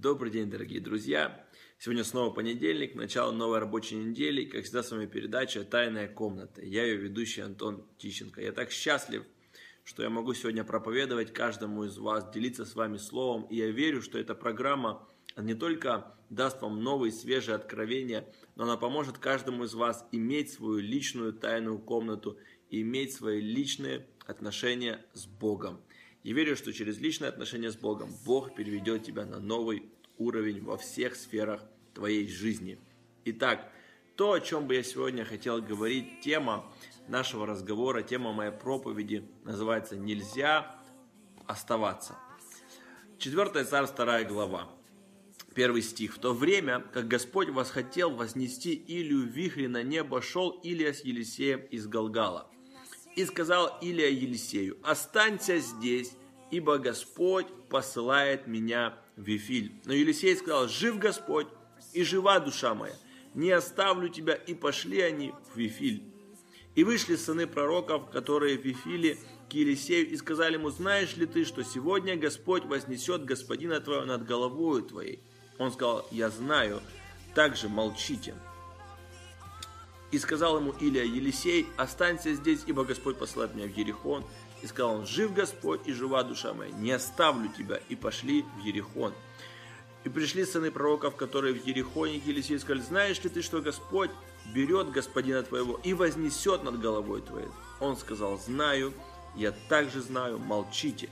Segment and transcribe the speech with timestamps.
[0.00, 1.44] Добрый день, дорогие друзья!
[1.76, 4.44] Сегодня снова понедельник, начало новой рабочей недели.
[4.44, 6.64] Как всегда, с вами передача «Тайная комната».
[6.64, 8.40] Я ее ведущий Антон Тищенко.
[8.40, 9.24] Я так счастлив,
[9.82, 13.48] что я могу сегодня проповедовать каждому из вас, делиться с вами словом.
[13.50, 15.04] И я верю, что эта программа
[15.36, 20.78] не только даст вам новые свежие откровения, но она поможет каждому из вас иметь свою
[20.78, 22.38] личную тайную комнату
[22.70, 25.80] иметь свои личные отношения с Богом.
[26.24, 29.84] Я верю, что через личные отношения с Богом Бог переведет тебя на новый
[30.18, 31.62] уровень во всех сферах
[31.94, 32.78] твоей жизни.
[33.24, 33.70] Итак,
[34.16, 36.70] то, о чем бы я сегодня хотел говорить, тема
[37.08, 40.76] нашего разговора, тема моей проповеди называется «Нельзя
[41.46, 42.16] оставаться».
[43.18, 44.68] Четвертая царь, вторая глава.
[45.54, 46.16] Первый стих.
[46.16, 51.00] «В то время, как Господь восхотел вознести Илью в вихре на небо, шел Илия с
[51.04, 52.50] Елисеем из Галгала.
[53.16, 56.12] И сказал Илия Елисею, останься здесь,
[56.52, 59.72] ибо Господь посылает меня Вифиль.
[59.84, 61.48] Но Елисей сказал, жив Господь,
[61.92, 62.94] и жива душа моя,
[63.34, 66.02] не оставлю тебя, и пошли они в Вифиль.
[66.74, 71.44] И вышли сыны пророков, которые в Вифиле, к Елисею, и сказали ему, знаешь ли ты,
[71.44, 75.20] что сегодня Господь вознесет господина твоего над головою твоей?
[75.58, 76.80] Он сказал, я знаю,
[77.34, 78.34] также молчите.
[80.10, 84.24] И сказал ему Илия Елисей, останься здесь, ибо Господь посылает меня в Ерихон.
[84.62, 87.80] И сказал он, жив Господь и жива душа моя, не оставлю тебя.
[87.88, 89.12] И пошли в Ерихон.
[90.04, 94.10] И пришли сыны пророков, которые в Ерихоне, к Елисею, сказали, знаешь ли ты, что Господь
[94.54, 97.48] берет господина твоего и вознесет над головой твоей?
[97.80, 98.92] Он сказал, знаю,
[99.34, 101.08] я также знаю, молчите.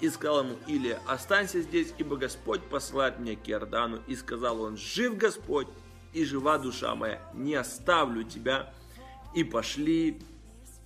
[0.00, 4.00] И сказал ему Илия, останься здесь, ибо Господь посылает меня к Иордану.
[4.06, 5.68] И сказал он, жив Господь
[6.12, 8.74] и жива душа моя, не оставлю тебя.
[9.34, 10.20] И пошли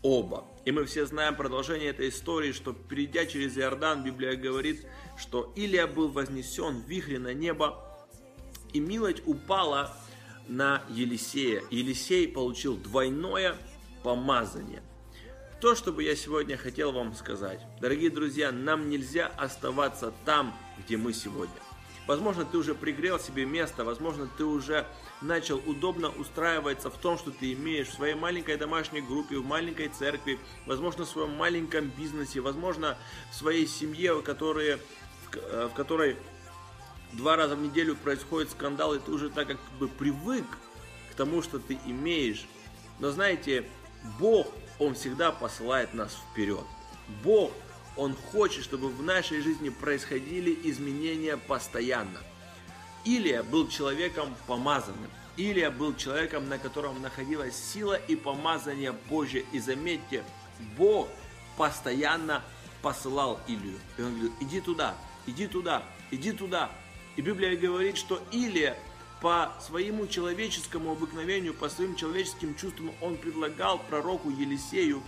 [0.03, 0.45] оба.
[0.65, 4.87] И мы все знаем продолжение этой истории, что перейдя через Иордан, Библия говорит,
[5.17, 7.85] что Илия был вознесен в вихре на небо,
[8.73, 9.97] и милость упала
[10.47, 11.63] на Елисея.
[11.71, 13.57] Елисей получил двойное
[14.03, 14.83] помазание.
[15.61, 17.61] То, что бы я сегодня хотел вам сказать.
[17.81, 21.57] Дорогие друзья, нам нельзя оставаться там, где мы сегодня.
[22.09, 24.87] Возможно, ты уже пригрел себе место, возможно, ты уже
[25.21, 29.89] начал удобно устраиваться в том, что ты имеешь в своей маленькой домашней группе, в маленькой
[29.89, 32.97] церкви, возможно, в своем маленьком бизнесе, возможно,
[33.31, 34.79] в своей семье, которые,
[35.31, 36.17] в которой
[37.13, 40.47] два раза в неделю происходит скандал, и ты уже так как бы привык
[41.13, 42.47] к тому, что ты имеешь.
[43.01, 43.67] Но знаете,
[44.19, 44.47] Бог,
[44.79, 46.65] Он всегда посылает нас вперед.
[47.23, 47.53] Бог
[47.99, 52.21] он хочет, чтобы в нашей жизни происходили изменения постоянно.
[53.05, 55.11] Илия был человеком помазанным.
[55.37, 59.45] Илия был человеком, на котором находилась сила и помазание Божье.
[59.53, 60.23] И заметьте,
[60.77, 61.09] Бог
[61.57, 62.43] постоянно
[62.83, 63.79] посылал Илию.
[63.99, 64.95] И он говорит, иди туда,
[65.27, 65.83] иди туда,
[66.13, 66.71] иди туда.
[67.17, 68.77] И Библия говорит, что Илия
[69.21, 75.03] по своему человеческому обыкновению, по своим человеческим чувствам, он предлагал пророку Елисею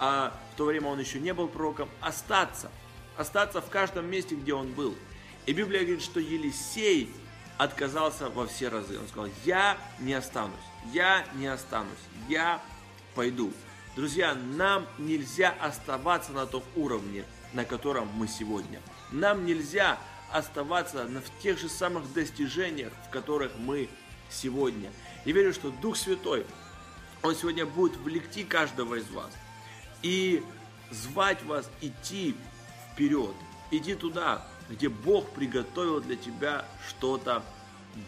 [0.00, 2.70] а в то время он еще не был пророком, остаться.
[3.18, 4.96] Остаться в каждом месте, где он был.
[5.44, 7.12] И Библия говорит, что Елисей
[7.58, 8.98] отказался во все разы.
[8.98, 10.56] Он сказал, я не останусь,
[10.92, 11.90] я не останусь,
[12.30, 12.62] я
[13.14, 13.52] пойду.
[13.94, 18.80] Друзья, нам нельзя оставаться на том уровне, на котором мы сегодня.
[19.12, 19.98] Нам нельзя
[20.32, 23.90] оставаться в тех же самых достижениях, в которых мы
[24.30, 24.90] сегодня.
[25.26, 26.46] И верю, что Дух Святой,
[27.22, 29.30] Он сегодня будет влекти каждого из вас–
[30.02, 30.42] и
[30.90, 32.34] звать вас идти
[32.92, 33.34] вперед.
[33.70, 37.42] Иди туда, где Бог приготовил для тебя что-то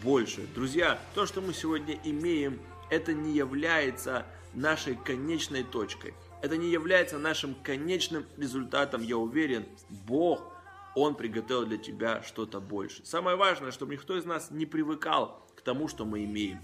[0.03, 0.47] больше.
[0.55, 2.61] Друзья, то, что мы сегодня имеем,
[2.91, 6.15] это не является нашей конечной точкой.
[6.43, 9.65] Это не является нашим конечным результатом, я уверен.
[9.89, 10.53] Бог,
[10.95, 13.05] Он приготовил для тебя что-то больше.
[13.07, 16.61] Самое важное, чтобы никто из нас не привыкал к тому, что мы имеем.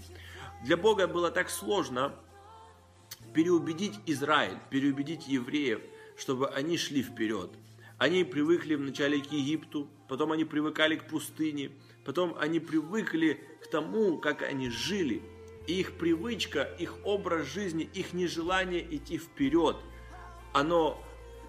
[0.63, 2.13] Для Бога было так сложно
[3.33, 5.81] переубедить Израиль, переубедить евреев,
[6.17, 7.51] чтобы они шли вперед.
[7.97, 11.71] Они привыкли вначале к Египту, потом они привыкали к пустыне,
[12.05, 15.21] потом они привыкли к тому, как они жили.
[15.67, 19.77] И их привычка, их образ жизни, их нежелание идти вперед,
[20.53, 21.03] оно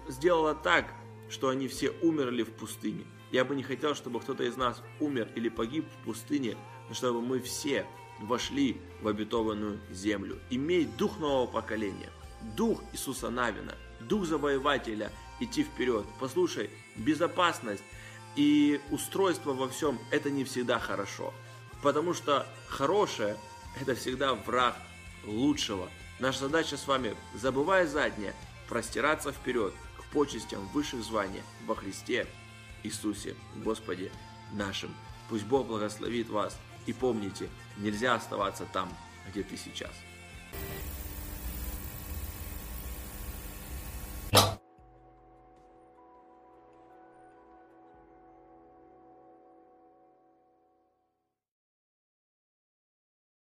[0.07, 0.93] сделало так,
[1.29, 3.05] что они все умерли в пустыне.
[3.31, 6.57] Я бы не хотел, чтобы кто-то из нас умер или погиб в пустыне,
[6.89, 7.87] но чтобы мы все
[8.21, 10.39] вошли в обетованную землю.
[10.49, 12.09] Имей дух нового поколения,
[12.55, 16.05] дух Иисуса Навина, дух завоевателя, идти вперед.
[16.19, 17.83] Послушай, безопасность
[18.35, 21.33] и устройство во всем– это не всегда хорошо.
[21.81, 23.37] Потому что хорошее–
[23.81, 24.75] это всегда враг
[25.25, 25.89] лучшего.
[26.19, 28.35] Наша задача с вами, забывая заднее,
[28.69, 32.27] простираться вперед к почестям высших званий во Христе
[32.83, 34.11] Иисусе, Господе
[34.53, 34.93] нашим.
[35.29, 36.57] Пусть Бог благословит вас.
[36.85, 38.89] И помните, нельзя оставаться там,
[39.29, 39.91] где ты сейчас.